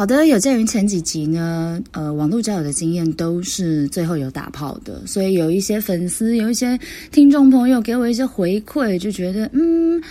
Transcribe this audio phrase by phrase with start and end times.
[0.00, 6.80] 好的，有鉴于前几集呢，呃，网络交友的经验都是最后有打炮的，所以有一些粉丝，有一些
[7.12, 10.02] 听众朋友给我一些回馈，就觉得，嗯，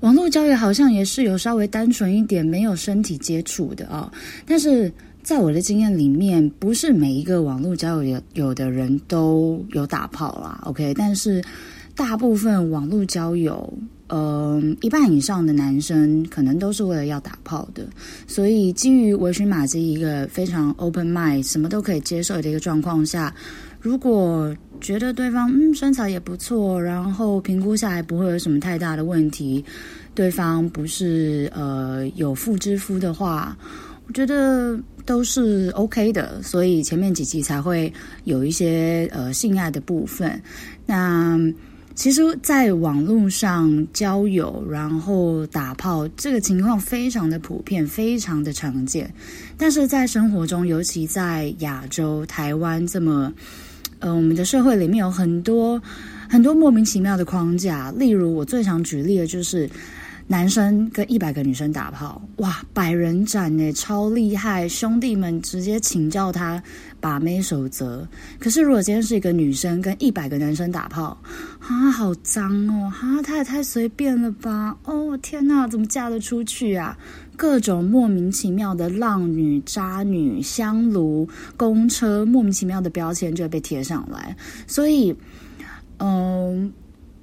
[0.00, 4.12] 网络交友好像也是有稍微单纯一点，没有身体接触的、哦。
[4.44, 10.92] 但是在我的经验里面，不是每一个网络交友有有的人都有打炮啦，OK？
[10.98, 11.42] 但是
[12.00, 13.70] 大部分网络交友。
[14.08, 17.86] 呃，一半以上的男生可能都是为了要打炮的，
[18.26, 23.32] 所以基于微醺玛姬一个非常 open mind，什么都可以接受的一个状况下，
[23.78, 29.62] 如果觉得对方嗯身材也不错，然后评估下来不会有什么太大的问题，
[30.14, 33.56] 对方不是呃有妇之夫的话，
[34.08, 37.92] 我觉得都是 OK 的，所以前面几集才会
[38.24, 40.42] 有一些呃性爱的部分，
[40.84, 41.38] 那。
[41.94, 49.12] 其实，在网络上交友，然后打炮，这个情况非常的普遍，非常的常见。
[49.58, 53.30] 但是在生活中，尤其在亚洲、台湾这么，
[53.98, 55.82] 呃，我们的社会里面有很多
[56.30, 57.90] 很多莫名其妙的框架。
[57.90, 59.68] 例如，我最常举例的就是。
[60.30, 64.68] 男生跟一百个女生打炮，哇，百人斩诶，超厉害！
[64.68, 66.62] 兄弟们直接请教他
[67.00, 68.06] 把妹守则。
[68.38, 71.20] 可是如果今天是一个女生跟一百个男生打炮，
[71.58, 74.78] 啊，好脏哦，啊，他也太随便了吧！
[74.84, 76.96] 哦，天哪，怎么嫁得出去啊？
[77.36, 84.36] 各种莫名其妙的浪女、渣女、香炉、公车，莫名其妙的标签就会被贴上来。
[84.68, 85.12] 所以，
[86.00, 86.72] 嗯。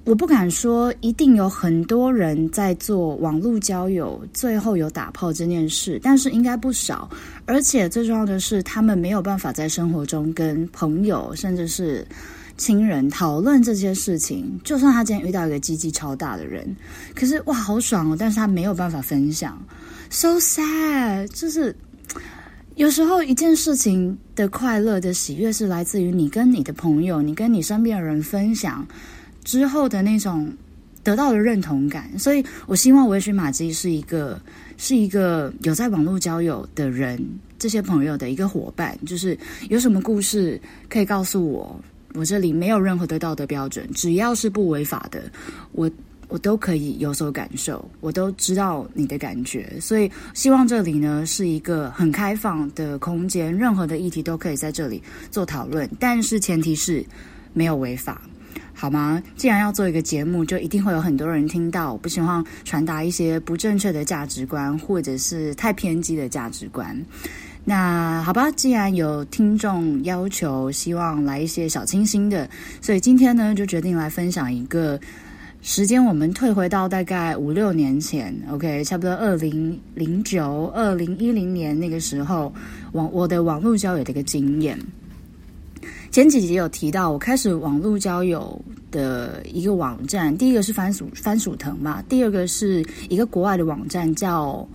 [0.04, 7.10] 我不敢说一定有很多人在做网络交友，最后有打炮这件事，但是应该不少。
[7.44, 12.06] 而且最重要的是，他们没有办法在生活中跟朋友甚至是
[12.56, 14.58] 亲人讨论这些事情。
[14.64, 16.74] 就算他今天遇到一个鸡鸡超大的人，
[17.14, 18.16] 可是哇，好爽哦！
[18.18, 19.62] 但是他没有办法分享
[20.08, 21.28] ，so sad。
[21.28, 21.76] 就是
[22.78, 28.86] 有时候一件事情的快乐的喜悦是来自于你跟你的朋友，你跟你身边的人分享。
[29.42, 30.48] 之后的那种
[31.02, 34.40] 得到的认同感，所以我希望微醺玛姬是一个
[34.76, 37.20] 是一个有在网络交友的人，
[37.58, 39.36] 这些朋友的一个伙伴，就是
[39.68, 41.80] 有什么故事可以告诉我，
[42.14, 45.20] 我这里没有任何的道德标准，只要是不违法的，
[45.72, 45.90] 我
[46.28, 57.04] 我都可以有所感受，我都知道你的感觉，所以希望这里呢是一个很开放的空间，任何的议题都可以在这里做讨论，但是前提是
[57.52, 58.22] 没有违法。
[58.74, 59.20] 好吗？
[59.34, 61.92] 既然要做一个节目，就一定会有很多人听到。
[61.94, 66.96] 我不希望传达一些不正确的价值观，或者是太偏激的价值观。
[67.64, 72.48] 那好吧，既然有听众要求，希望来一些小清新的，
[72.80, 74.96] 所以今天呢，就决定来分享一个
[75.60, 82.52] 时间，我们退回到大概五六年前，OK，差不多二零零九、二零一零年那个时候，
[82.92, 84.78] 网我的网络交友的一个经验。
[86.10, 88.58] 前几集有提到，我开始网络交友
[88.90, 94.66] 的一个网站，第一个是番薯番薯藤嘛，第二个是一个国外的网站叫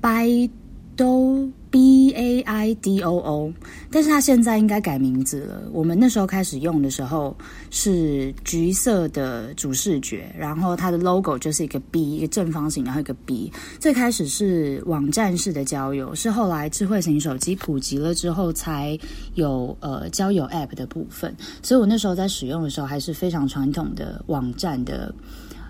[0.00, 1.50] Baidu。
[1.74, 3.52] B A I D O O，
[3.90, 5.60] 但是它现在应该改名字了。
[5.72, 7.36] 我们那时候开始用的时候
[7.68, 13.52] 是橘色的主视觉，然后它的 logo 就是一个 B，一个正方形，然后一个 B。
[13.80, 18.96] 最开始是网站式的交友，是后来智慧型手机普及了之后才
[19.34, 21.34] 有呃交友 App 的部分。
[21.60, 25.12] 所以我那时候在使用的时候还是非常传统的网站的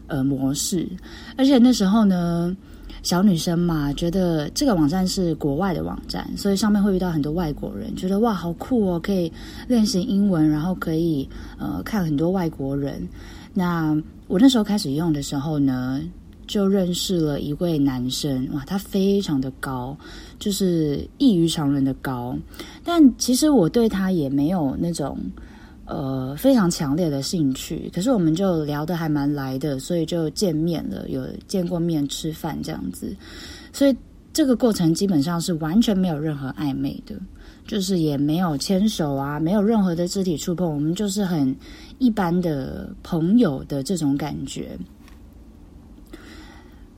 [0.07, 0.87] 呃模式，
[1.39, 2.55] 而且那时候呢。
[3.05, 9.31] 小女生嘛，觉得这个网站是国外的网站，所以上面会遇到很多外国人，觉得哇，好酷哦，可以
[9.69, 11.29] 练习英文，然后可以
[11.59, 13.07] 呃看很多外国人。
[13.53, 13.95] 那
[14.27, 16.01] 我那时候开始用的时候呢，
[16.47, 19.97] 就认识了一位男生，哇，他非常的高，
[20.39, 22.35] 就是异于常人的高，
[22.83, 25.19] 但其实我对他也没有那种。
[25.87, 33.15] 呃，非常强烈的兴趣，可是我们就聊得还蛮来的，所以就见面了，有见过面吃饭这样子，
[33.73, 33.95] 所以
[34.33, 37.15] 这个过程基本上是完全没有任何暧昧的，
[37.67, 41.55] 就是也没有牵手啊，没有任何的肢体触碰，我们就是很
[41.99, 44.79] 一般的朋友的这种感觉，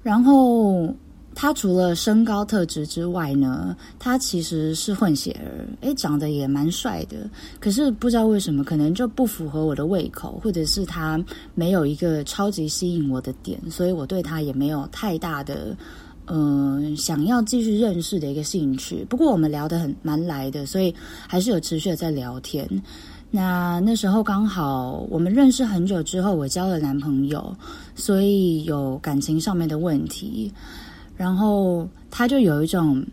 [0.03, 0.94] 然后。
[1.38, 7.29] 他除了身高特质之外呢，他其实是混血儿，诶，长得也蛮帅的。
[7.61, 11.23] 可是不知道为什么，可能就不符合我的胃口，或者是他
[11.55, 15.77] 没有一个超级吸引我的点，所以我对他也没有太大的，
[16.25, 19.05] 嗯、呃，想要继续认识的一个兴趣。
[19.05, 20.93] 不过我们聊得很蛮来的，所以
[21.29, 22.67] 还是有持续的在聊天。
[23.31, 27.55] 那那时候刚好我们认识很久之后，我交了男朋友，
[27.94, 30.50] 所以有感情上面的问题。
[31.17, 33.05] 然后他就有一种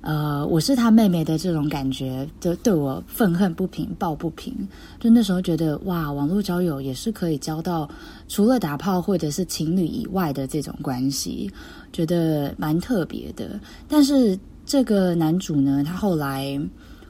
[0.00, 4.52] 呃，我是他妹妹的这种感觉，就对我愤恨不平、抱不平。
[4.98, 7.88] 就那时候觉得，哇，网络交友也是可以交到
[8.26, 11.48] 除了打炮或者是情侣以外的这种关系，
[11.92, 13.60] 觉得蛮特别的。
[13.86, 14.36] 但是
[14.66, 16.60] 这个男主呢，他后来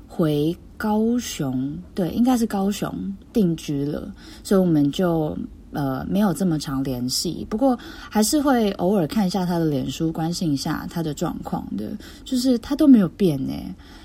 [0.07, 2.95] 回高雄，对，应该是高雄
[3.33, 4.13] 定居了，
[4.45, 5.35] 所以我们就。
[5.73, 7.79] 呃，没有这么常联系，不过
[8.11, 11.91] 还是会偶尔看一下他的脸书，关心一下他的状况的。
[12.25, 13.53] 就是他都没有变呢，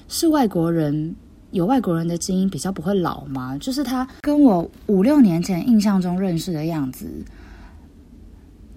[0.07, 1.13] 是外国人，
[1.51, 3.57] 有外国人的基因比较不会老吗？
[3.59, 7.05] 就是他跟我五六年前印象中认识的样子。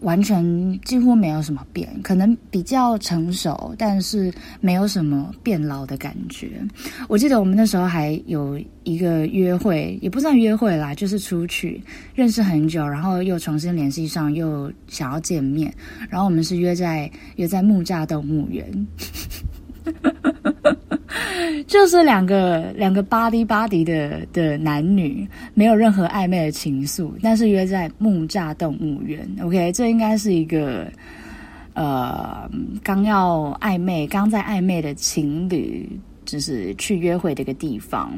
[0.01, 6.51] 完全几乎没有什么变，可能比较成熟，但是没有什么变老的感觉。
[7.09, 11.83] 我记得我们那时候还有一个约会，也不算约会啦，就是出去
[12.15, 15.73] 认识很久，然后又重新联系上，又想要见面，
[16.09, 18.87] 然后我们是约在约在木栅动物园。
[21.67, 29.29] 就是两个两个巴迪巴迪的的男女，没有任何暧昧的情愫，但是约在木栅动物园。
[29.43, 30.87] OK，这应该是一个
[31.75, 32.51] 呃
[32.83, 35.89] 刚要暧昧、刚在暧昧的情侣，
[36.25, 38.11] 就是去约会的一个地方，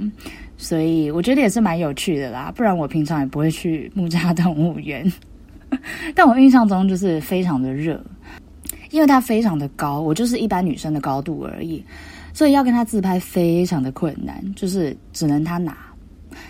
[0.57, 2.53] 所以我觉得也是蛮有趣的啦。
[2.55, 5.11] 不然我平常也不会去木栅动物园。
[6.15, 7.99] 但我印象中就是非常的热，
[8.91, 11.83] 因为它非常的高，我就是一般女生的高度而已。
[12.35, 15.77] 所以要跟他自拍非常的困难，就是只能他拿。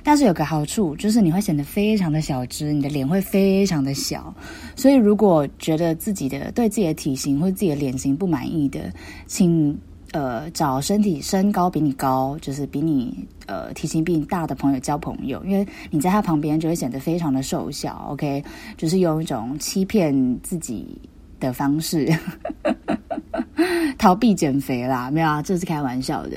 [0.05, 4.33] 但是有个好处，就是你会显得非常的小只，你的脸会非常的小。
[4.77, 8.93] 所以如果觉得自己的对自己的体型或自己的脸型不满意的，
[9.27, 9.77] 请
[10.13, 18.07] 呃找身体身高比你高，就是比你呃体型比你大的朋友交朋友，因为你在他旁边就会显得非常的瘦小。
[18.11, 18.43] OK，
[18.77, 20.15] 就是用一种欺骗
[20.45, 20.97] 自己
[21.43, 22.09] 的方式。
[23.99, 26.37] 逃避减肥啦，没有啊，这是开玩笑的。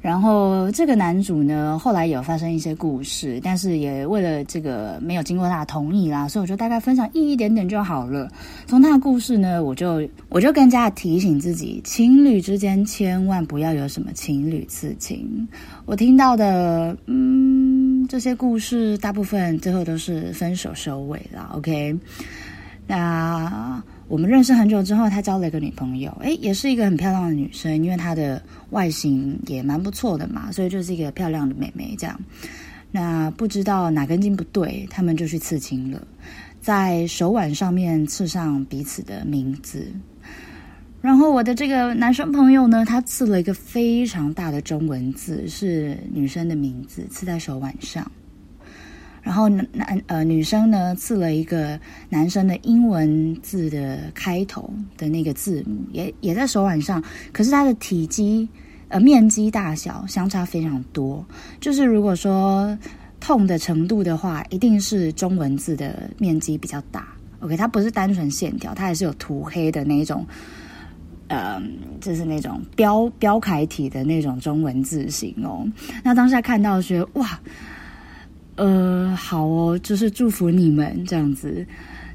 [0.00, 8.30] 然后这个男主呢，后来有发生一些故事，但是也为了这个没有经过他的同意啦，所以我就大概分享一,一点点就好了。
[8.66, 15.48] 从他的故事呢，我就我就更加提醒自己，情侣之间千万不要有什么情侣刺青。
[15.86, 21.50] 我听到的，嗯，这些故事大部分最后都是分手收尾啦。
[21.54, 21.98] OK，
[22.86, 23.82] 那。
[24.12, 32.20] 我们认识很久之后，他交了一个女朋友，诶，也是一个很漂亮的女生，因为她的外形也蛮不错的嘛，所以就是一个漂亮的妹妹这样。
[32.90, 36.06] 那不知道哪根筋不对，他们就去刺青了，
[36.60, 39.90] 在手腕上面刺上彼此的名字。
[41.00, 48.12] 然后我的这个男生朋友呢，他刺了一个非常大的中文字，是女生的名字，刺在手腕上。
[49.22, 51.78] 然后男呃女生呢刺了一个
[52.08, 57.02] 男生的英文字的开头的那个字母，也也在手腕上。
[57.32, 58.48] 可是它的体积
[58.88, 61.24] 呃面积大小相差非常多，
[61.60, 62.76] 就是如果说
[63.20, 67.06] 痛的程度的话，一定是中文字的面积比较大。
[67.38, 70.26] OK，它不是单纯线条，它还是有涂黑的那种，
[71.28, 71.62] 呃，
[72.00, 75.64] 就是那种标标楷体的那种中文字型哦。
[76.02, 77.38] 那当下看到觉得哇。
[78.56, 81.64] 呃，好哦，就是祝福你们这样子。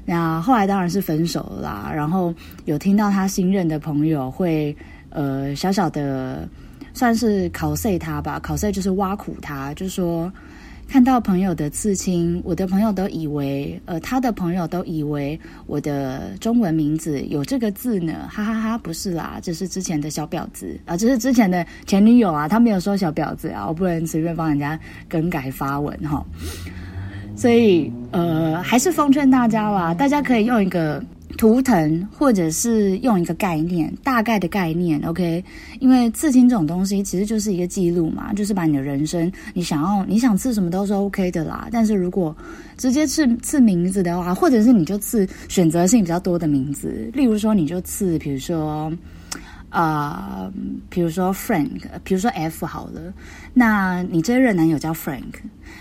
[0.04, 1.90] 那后来当然是分手啦。
[1.94, 4.76] 然后有听到他新任的朋友会
[5.10, 6.48] 呃小小的
[6.94, 10.32] 算是考碎他吧，考碎就是挖苦他，就说。
[10.88, 24.80] 看到朋友的刺青，我的朋友都以为，呃，他的朋友都以为我的中文名字有这个字呢，哈哈哈，不是啦，这是之前的小婊子啊，这是之前的前女友啊，他没有说小婊子啊，我不能随便帮人家
[25.10, 26.24] 更改发文哈，
[27.36, 31.04] 所以呃，还是奉劝大家啦，大家可以用一个。
[31.36, 35.44] 图腾，或者是用一个概念，大概的概念，OK？
[35.78, 41.68] 因为刺青这种东西其实就是一个记录嘛，就是把你的人生，你想要你想刺什么都是 OK 的啦。
[41.70, 42.34] 但是如果
[42.76, 48.90] 直接刺刺名字的话，或者是你就刺选择性比较多的名字，例如说你就刺，比如说
[49.68, 50.52] 啊、呃，
[50.88, 53.12] 比如说 Frank，比如说 F 好了，
[53.52, 55.34] 那你这一任男友叫 Frank，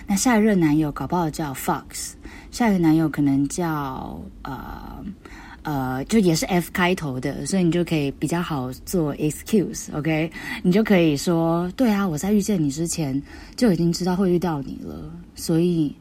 [0.05, 2.11] 那下一任男友搞不好叫 Fox，
[2.57, 5.05] 下一个男友可能叫呃。
[5.63, 10.31] 呃，就也是 F 开头的，所以你就可以比较好做 excuse，OK？
[10.63, 13.21] 你就可以说，对啊，我在遇见你之前
[13.57, 14.95] 就已经知道会遇到你了，
[15.35, 15.93] 所以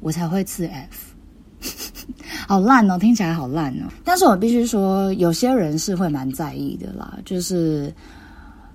[0.00, 1.14] 我才会刺 F。
[2.48, 3.86] 好烂哦，听起来好烂哦。
[4.02, 7.16] 但是我必须说，有些人是会蛮在意的啦。
[7.24, 7.94] 就是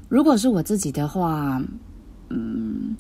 [0.07, 1.61] 如果是我自己的话，
[2.29, 2.95] 嗯，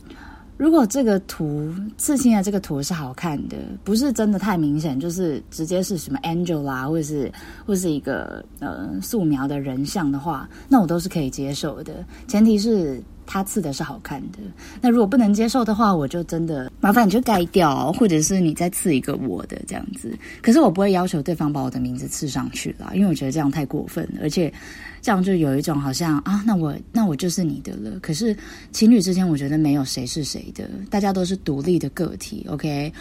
[0.57, 7.31] 如果这个图刺青的这个图是好看的，不是真的太明显，就是直接是什么 angel 啦，或者是
[7.65, 12.03] 或是一个呃素描的人像的话，那我都是可以接受的。
[12.27, 14.39] 前提是他刺的是好看的。
[14.81, 20.17] 那如果不能接受的话，我就真的麻烦你就盖掉，或者是你再刺一个我的这样子。
[20.41, 24.53] 可是我不会要求对方把我的名字刺上去啦，因为我觉得这样太过分了，而且。
[24.99, 27.97] 这样就有一种好像啊，那我那我就是你的了。
[28.01, 28.35] 可是
[28.73, 32.45] 情侣之间，我觉得没有谁是谁的，大家都是独立的个体。
[32.49, 32.91] OK，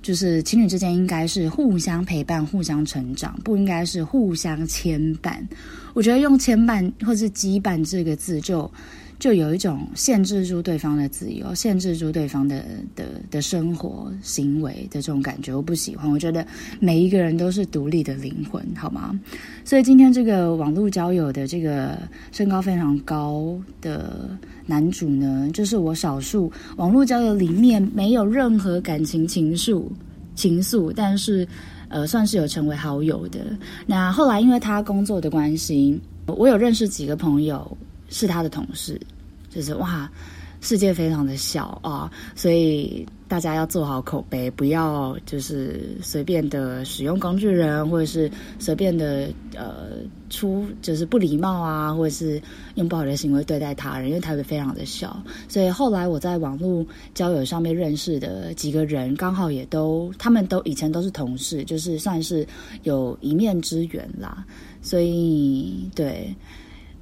[0.00, 5.34] 就是情侣之间应该是互相陪伴、互相成长，不应该是互相牵绊。
[5.92, 8.70] 我觉得用牵绊或是羁绊这个字就。
[9.18, 12.62] 就有一种限制住对方的自由，限制住对方的
[12.94, 16.10] 的的生活行为的这种感觉，我不喜欢。
[16.10, 16.46] 我觉得
[16.80, 19.18] 每一个人都是独立的灵魂，好吗？
[19.64, 21.98] 所以今天这个网络交友的这个
[22.30, 24.28] 身高非常高的
[24.66, 29.84] 男主呢，就是我少数网络交友里面没有任何感情情愫
[30.34, 31.48] 情愫，但是
[31.88, 33.40] 呃算是有成为好友的。
[33.86, 37.76] 那后来因为他工作的关系，我有认识几个朋友。
[38.08, 39.00] 是他的同事，
[39.50, 40.10] 就是哇，
[40.60, 49.98] 世界非常的小啊，所以大家要做好口碑，不要就是随便的使用工具人，或者是随便的呃
[50.30, 52.40] 出就是不礼貌啊，或者是
[52.76, 56.84] 用不好的行为对待他人，因为台北非常的小，所以后来我在网络
[57.14, 62.46] 交友上面认识的几个人，刚好也都他们都以前都是同事，就是算是
[62.84, 64.44] 有一面之缘啦，
[64.80, 66.34] 所以对。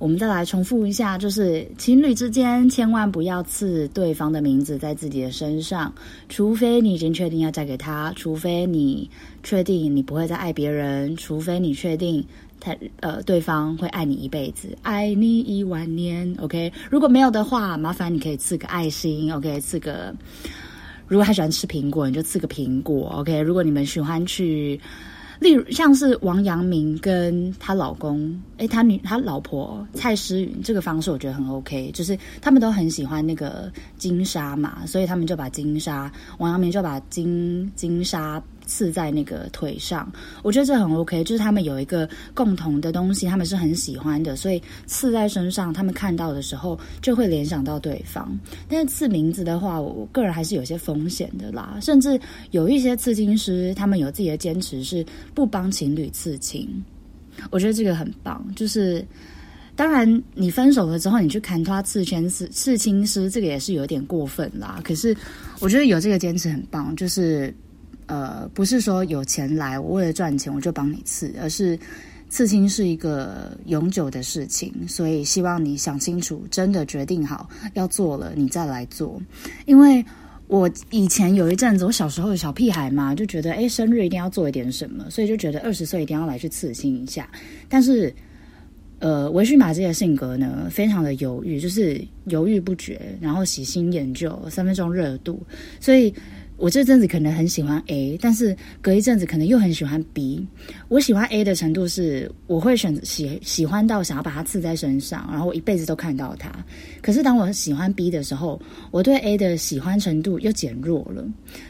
[0.05, 5.91] 我们再来重复一下，就是情侣之间千万不要刺对方的名字在自己的身上，
[6.29, 9.09] 除非你已经确定要嫁给他，除非你
[9.43, 12.23] 确定你不会再爱别人，除非你确定
[12.61, 16.37] 他呃对方会爱你一辈子，爱你一万年。
[16.39, 19.33] OK，如果没有的话，麻烦你可以刺个爱心。
[19.33, 20.15] OK，刺个。
[21.09, 23.09] 如果他喜欢吃苹果，你就刺个苹果。
[23.21, 24.79] OK，如果你们喜欢去。
[25.41, 38.43] 例如像是王阳明跟她老公，诶，他女他老婆蔡诗芸这个方式，我觉得很 OK，就是他们都很喜欢那个金沙嘛，所以他们就把金沙，王阳明就把金金沙。
[38.67, 40.11] 刺在那个腿上，
[40.43, 48.39] 我觉得这很 OK，就是他们有一个共同的东西，他们是很喜欢的，所以刺在身上，他们看到的时候就会联想到对方。
[48.69, 52.19] 但是刺名字的话，我个人还是有些风险的啦，甚至
[52.51, 55.05] 有一些刺青师，他们有自己的坚持，是
[55.35, 56.69] 不帮情侣刺青。
[57.51, 59.05] 我觉得这个很棒，就是
[59.77, 64.81] 当然你分手了之后，你去砍他刺青师，刺青师这个也是有点过分啦。
[64.85, 65.17] 可是
[65.61, 67.55] 我觉得有这个坚持很棒，就是。
[68.07, 71.79] 呃，不是说有钱来，我为了赚钱我就帮你刺，而是
[72.29, 79.21] 刺青是一个永久的事情，所以希望你想清楚，真的决定好要做了，你再来做。
[79.65, 80.05] 因为
[80.49, 87.27] 我以前有一阵子，我小时候的小屁孩嘛，就觉得诶，生日一定要做一点什么，所以就觉得二十岁一定要来去刺青一下。
[87.69, 88.15] 但是，
[88.99, 95.41] 呃，微醺玛姬的性格呢，非常的犹豫，就是犹豫不决，然后喜新厌旧，三分钟热度，
[95.81, 96.13] 所以。
[96.57, 100.47] 我这阵子可能很喜欢 A，但是隔一阵子可能又很喜欢 B。
[100.89, 106.51] 我喜欢 A 的程度是，我会选喜喜欢到想要把它刺在身上，然后我一辈子都看到它。
[107.03, 108.61] 可是当我喜欢 B 的时候，
[108.93, 111.25] 我对 A 的喜欢程度又减弱了。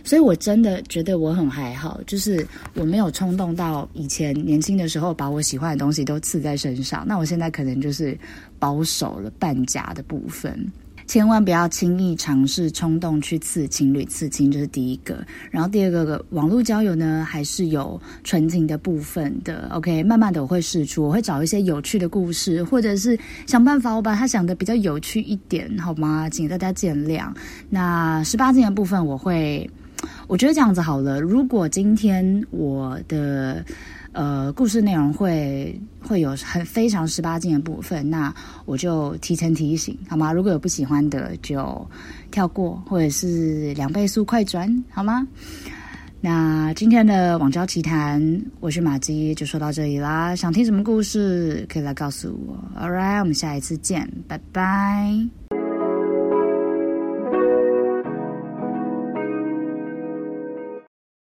[0.05, 7.05] 所以我真的觉得我很还好，就是我没有冲动到以前年轻的时候把我喜欢的东西都刺在身上。
[7.07, 8.17] 那我现在可能就是
[8.59, 10.71] 保守了半甲的部分。
[11.07, 15.25] 千万不要轻易尝试冲动去刺情侣刺青，这是第一个。
[15.51, 19.69] 然后第二个网络交友呢，还是有纯情的部分的。
[19.73, 26.29] OK，慢慢的我会试出，我会找一些有趣的故事，或者是想办法我把它想得比较有趣一点，好吗？
[26.29, 27.33] 请大家见谅。
[27.69, 29.69] 那十八禁的部分，我会，
[30.27, 31.21] 我觉得这样子好了。
[31.21, 33.65] 如果今天我的。
[34.17, 38.33] 呃，故事内容会会有很非常十八禁的部分，那
[38.65, 40.33] 我就提前提醒，好吗？
[40.33, 41.87] 如果有不喜欢的，就
[42.31, 45.27] 跳过，或者是两倍速快转，好吗？
[46.21, 50.35] 那今天的网交奇谈，我是玛姬，就说到这里啦。
[50.35, 52.81] 想听什么故事，可以来告诉我。
[52.81, 55.44] All right，我们下一次见，拜拜。